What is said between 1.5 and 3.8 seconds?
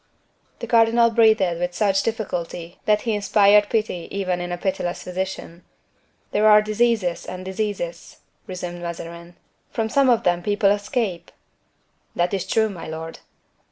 with such difficulty that he inspired